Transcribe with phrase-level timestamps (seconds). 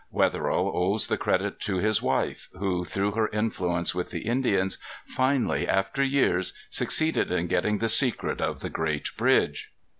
[0.09, 5.67] Wetherill owes the credit to his wife, who, through her influence with the Indians finally
[5.67, 9.71] after years succeeded in getting the secret of the great bridge.